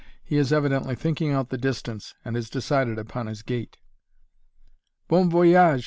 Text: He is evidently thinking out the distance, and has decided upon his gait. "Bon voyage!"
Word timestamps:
He 0.23 0.37
is 0.37 0.51
evidently 0.51 0.95
thinking 0.95 1.29
out 1.29 1.49
the 1.49 1.59
distance, 1.59 2.15
and 2.25 2.35
has 2.35 2.49
decided 2.49 2.97
upon 2.97 3.27
his 3.27 3.43
gait. 3.43 3.77
"Bon 5.07 5.29
voyage!" 5.29 5.79